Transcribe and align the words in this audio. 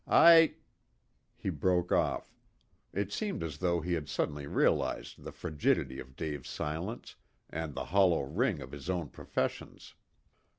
I" 0.07 0.55
He 1.43 1.51
broke 1.51 1.91
off. 1.91 2.33
It 2.91 3.13
seemed 3.13 3.43
as 3.43 3.59
though 3.59 3.81
he 3.81 3.93
had 3.93 4.09
suddenly 4.09 4.47
realized 4.47 5.23
the 5.23 5.31
frigidity 5.31 5.99
of 5.99 6.15
Dave's 6.15 6.49
silence 6.49 7.17
and 7.51 7.75
the 7.75 7.85
hollow 7.85 8.23
ring 8.23 8.61
of 8.63 8.71
his 8.71 8.89
own 8.89 9.09
professions. 9.09 9.93